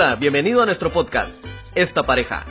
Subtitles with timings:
[0.00, 1.32] Hola, bienvenido a nuestro podcast,
[1.74, 2.46] Esta Pareja.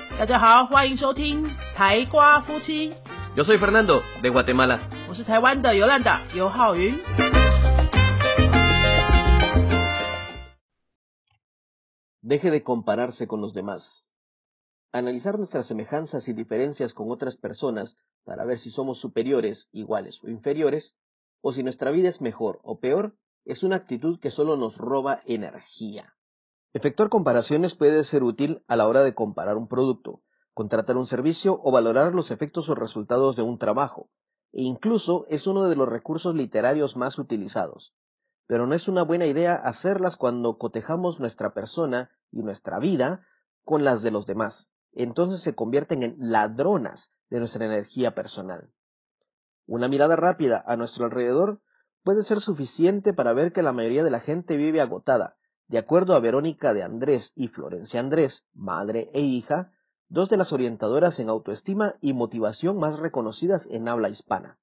[3.37, 4.89] Yo soy Fernando, de Guatemala.
[12.21, 14.11] Deje de compararse con los demás.
[14.91, 17.95] Analizar nuestras semejanzas y diferencias con otras personas
[18.25, 20.97] para ver si somos superiores, iguales o inferiores,
[21.39, 25.21] o si nuestra vida es mejor o peor, es una actitud que solo nos roba
[25.25, 26.16] energía.
[26.77, 30.21] Efectuar comparaciones puede ser útil a la hora de comparar un producto,
[30.53, 34.11] contratar un servicio o valorar los efectos o resultados de un trabajo,
[34.53, 37.95] e incluso es uno de los recursos literarios más utilizados.
[38.45, 43.25] Pero no es una buena idea hacerlas cuando cotejamos nuestra persona y nuestra vida
[43.63, 44.69] con las de los demás.
[44.93, 48.69] Entonces se convierten en ladronas de nuestra energía personal.
[49.65, 51.59] Una mirada rápida a nuestro alrededor
[52.03, 55.37] puede ser suficiente para ver que la mayoría de la gente vive agotada.
[55.67, 59.71] De acuerdo a Verónica de Andrés y Florencia Andrés, madre e hija,
[60.07, 64.57] dos de las orientadoras en autoestima y motivación más reconocidas en habla hispana.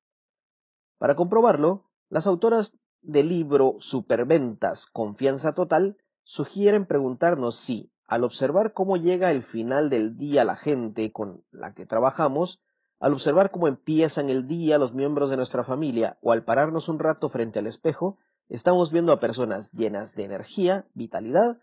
[0.99, 8.97] Para comprobarlo, las autoras del libro Superventas, Confianza Total, sugieren preguntarnos si, al observar cómo
[8.97, 12.61] llega el final del día la gente con la que trabajamos,
[12.99, 16.99] al observar cómo empiezan el día los miembros de nuestra familia o al pararnos un
[16.99, 18.17] rato frente al espejo,
[18.49, 21.59] estamos viendo a personas llenas de energía, vitalidad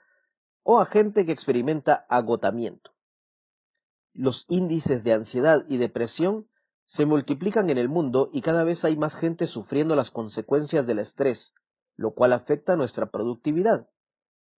[0.63, 2.91] o a gente que experimenta agotamiento.
[4.13, 6.47] Los índices de ansiedad y depresión
[6.85, 10.99] se multiplican en el mundo y cada vez hay más gente sufriendo las consecuencias del
[10.99, 11.53] estrés,
[11.95, 13.87] lo cual afecta nuestra productividad.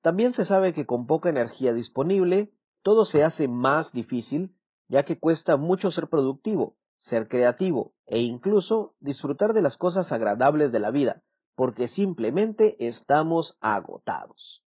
[0.02, 2.52] También se sabe que con poca energía disponible,
[2.82, 4.56] todo se hace más difícil,
[4.88, 10.72] ya que cuesta mucho ser productivo, ser creativo e incluso disfrutar de las cosas agradables
[10.72, 11.22] de la vida,
[11.56, 14.64] porque simplemente estamos agotados.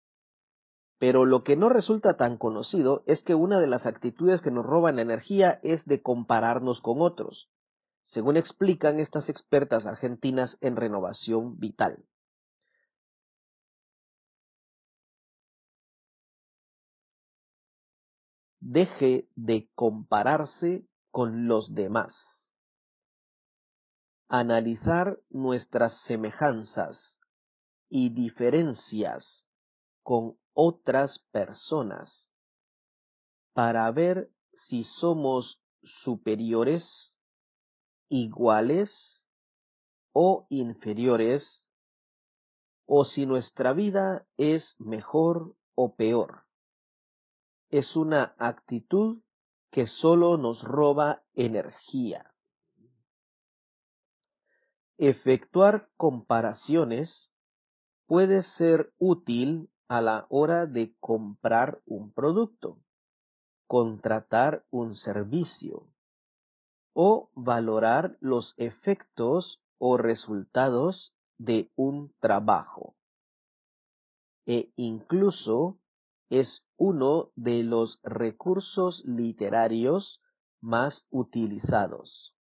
[0.99, 4.65] Pero lo que no resulta tan conocido es que una de las actitudes que nos
[4.65, 7.51] roban energía es de compararnos con otros,
[8.03, 12.05] según explican estas expertas argentinas en renovación vital.
[18.61, 22.46] Deje de compararse con los demás.
[24.29, 27.19] Analizar nuestras semejanzas
[27.89, 29.47] y diferencias
[30.03, 32.33] con otras personas
[33.53, 37.17] para ver si somos superiores,
[38.09, 38.91] iguales
[40.13, 41.67] o inferiores,
[42.87, 46.45] o si nuestra vida es mejor o peor.
[47.69, 49.23] Es una actitud
[49.71, 52.33] que solo nos roba energía.
[54.99, 57.31] Efectuar comparaciones
[58.07, 62.79] puede ser útil a la hora de comprar un producto,
[63.67, 65.87] contratar un servicio
[66.95, 72.97] o valorar los efectos o resultados de un trabajo.
[74.47, 75.79] E incluso
[76.31, 80.23] es uno de los recursos literarios
[80.63, 82.36] más utilizados.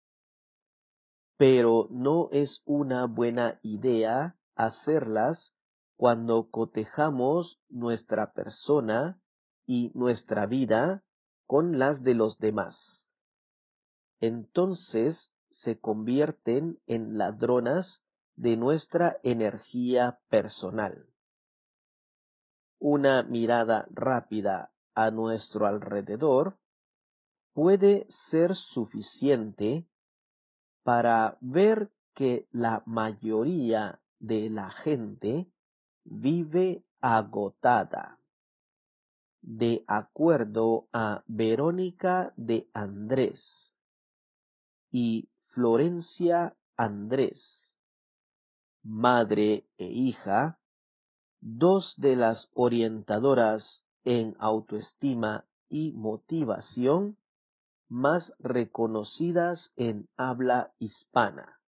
[1.37, 5.53] Pero no es una buena idea hacerlas
[5.97, 9.21] cuando cotejamos nuestra persona
[9.67, 11.03] y nuestra vida
[11.47, 13.11] con las de los demás.
[14.21, 18.05] Entonces se convierten en ladronas
[18.37, 21.07] de nuestra energía personal.
[22.79, 26.59] Una mirada rápida a nuestro alrededor
[27.53, 29.87] puede ser suficiente
[30.85, 35.49] para ver que la mayoría de la gente
[36.05, 38.21] vive agotada.
[39.43, 43.75] De acuerdo a Verónica de Andrés
[44.91, 47.77] y Florencia Andrés,
[48.83, 50.59] madre e hija,
[51.41, 57.17] dos de las orientadoras en autoestima y motivación
[57.89, 61.61] más reconocidas en habla hispana.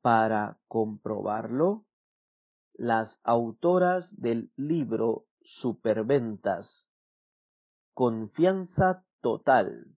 [0.00, 1.84] Para comprobarlo,
[2.74, 6.90] las autoras del libro Superventas,
[7.94, 9.96] Confianza Total,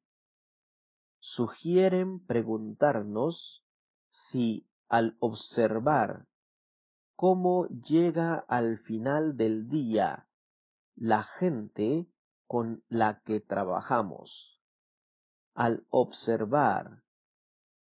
[1.19, 3.65] sugieren preguntarnos
[4.09, 6.27] si al observar
[7.15, 10.27] cómo llega al final del día
[10.95, 12.07] la gente
[12.47, 14.59] con la que trabajamos,
[15.53, 17.03] al observar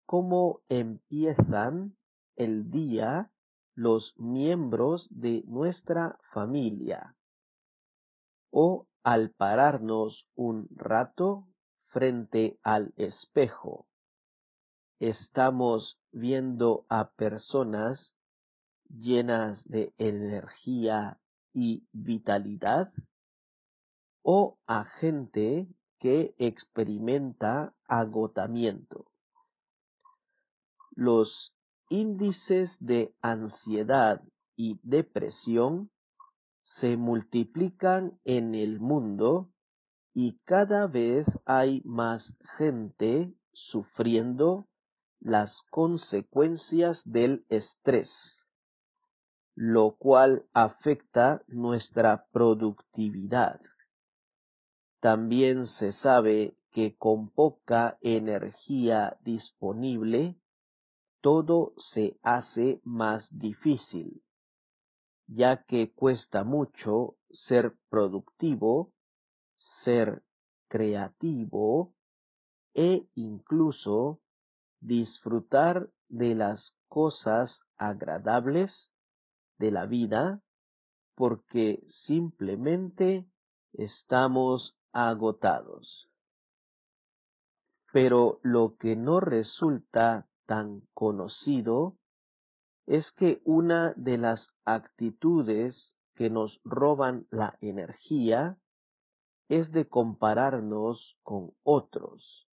[0.06, 1.96] cómo empiezan
[2.36, 3.30] el día
[3.74, 7.16] los miembros de nuestra familia,
[8.50, 11.48] o al pararnos un rato
[11.86, 13.86] frente al espejo,
[15.00, 18.14] estamos viendo a personas
[18.88, 21.18] llenas de energía
[21.52, 22.92] y vitalidad
[24.24, 25.68] o a gente
[25.98, 29.04] que experimenta agotamiento.
[30.96, 31.52] Los
[31.90, 34.22] índices de ansiedad
[34.56, 35.90] y depresión
[36.62, 39.50] se multiplican en el mundo
[40.14, 44.68] y cada vez hay más gente sufriendo
[45.20, 48.10] las consecuencias del estrés,
[49.54, 53.60] lo cual afecta nuestra productividad.
[55.04, 60.40] También se sabe que con poca energía disponible,
[61.20, 64.22] todo se hace más difícil,
[65.26, 68.94] ya que cuesta mucho ser productivo,
[69.56, 70.22] ser
[70.68, 71.92] creativo
[72.72, 74.22] e incluso
[74.80, 78.90] disfrutar de las cosas agradables
[79.58, 80.40] de la vida
[81.14, 83.26] porque simplemente
[83.74, 86.08] estamos agotados.
[87.92, 91.98] Pero lo que no resulta tan conocido
[92.86, 98.56] es que una de las actitudes que nos roban la energía
[99.48, 102.48] es de compararnos con otros,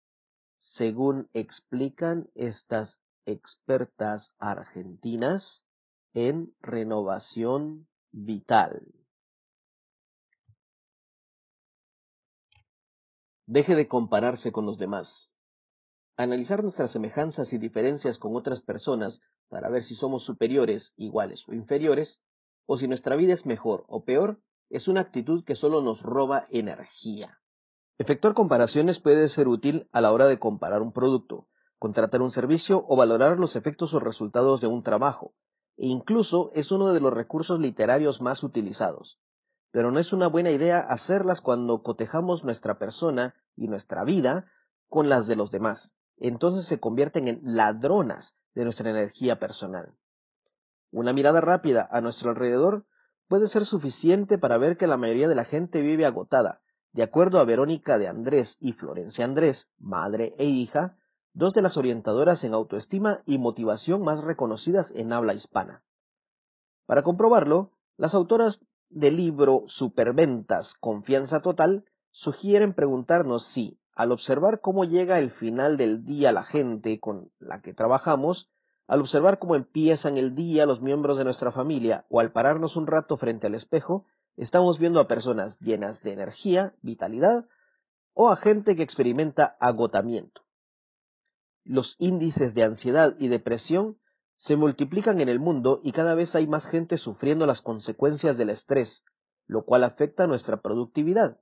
[0.56, 5.64] según explican estas expertas argentinas
[6.14, 8.99] en renovación vital.
[13.50, 15.36] Deje de compararse con los demás.
[16.16, 21.52] Analizar nuestras semejanzas y diferencias con otras personas para ver si somos superiores, iguales o
[21.52, 22.20] inferiores,
[22.66, 24.38] o si nuestra vida es mejor o peor,
[24.68, 27.40] es una actitud que solo nos roba energía.
[27.98, 31.48] Efectuar comparaciones puede ser útil a la hora de comparar un producto,
[31.80, 35.34] contratar un servicio o valorar los efectos o resultados de un trabajo,
[35.76, 39.18] e incluso es uno de los recursos literarios más utilizados
[39.72, 44.46] pero no es una buena idea hacerlas cuando cotejamos nuestra persona y nuestra vida
[44.88, 45.94] con las de los demás.
[46.16, 49.94] Entonces se convierten en ladronas de nuestra energía personal.
[50.90, 52.84] Una mirada rápida a nuestro alrededor
[53.28, 56.60] puede ser suficiente para ver que la mayoría de la gente vive agotada.
[56.92, 60.96] De acuerdo a Verónica de Andrés y Florencia Andrés, madre e hija,
[61.32, 65.84] dos de las orientadoras en autoestima y motivación más reconocidas en habla hispana.
[66.86, 68.58] Para comprobarlo, las autoras
[68.90, 76.04] del libro Superventas, Confianza Total, sugieren preguntarnos si, al observar cómo llega el final del
[76.04, 78.50] día la gente con la que trabajamos,
[78.88, 82.88] al observar cómo empiezan el día los miembros de nuestra familia o al pararnos un
[82.88, 84.04] rato frente al espejo,
[84.36, 87.46] estamos viendo a personas llenas de energía, vitalidad
[88.14, 90.42] o a gente que experimenta agotamiento.
[91.64, 93.96] Los índices de ansiedad y depresión
[94.40, 98.48] se multiplican en el mundo y cada vez hay más gente sufriendo las consecuencias del
[98.48, 99.04] estrés,
[99.46, 101.38] lo cual afecta nuestra productividad.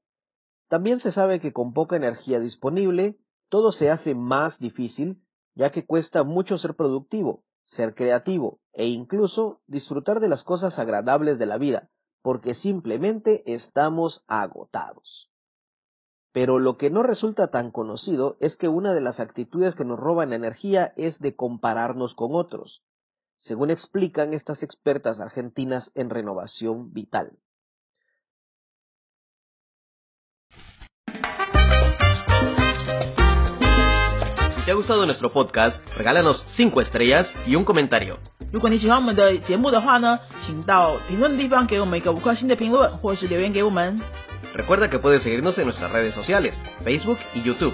[0.68, 3.16] También se sabe que con poca energía disponible,
[3.48, 5.22] todo se hace más difícil,
[5.54, 11.38] ya que cuesta mucho ser productivo, ser creativo e incluso disfrutar de las cosas agradables
[11.38, 11.90] de la vida,
[12.20, 15.30] porque simplemente estamos agotados.
[16.32, 20.00] Pero lo que no resulta tan conocido es que una de las actitudes que nos
[20.00, 22.82] roban energía es de compararnos con otros,
[23.37, 27.31] según explican estas expertas argentinas en renovación vital.
[34.55, 38.17] Si te ha gustado nuestro podcast, regálanos 5 estrellas y un comentario.
[38.53, 43.99] 如果你喜欢我们的节目的话呢，请到评论地方给我们一个五颗星的评论，或是留言给我们。
[44.55, 47.73] Recuerda que puedes seguirnos en nuestras redes sociales, Facebook y YouTube.